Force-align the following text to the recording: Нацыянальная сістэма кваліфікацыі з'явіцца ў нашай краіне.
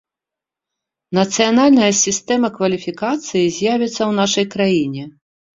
Нацыянальная 1.17 1.91
сістэма 2.03 2.47
кваліфікацыі 2.57 3.53
з'явіцца 3.59 3.97
ў 4.09 4.11
нашай 4.25 4.45
краіне. 4.57 5.03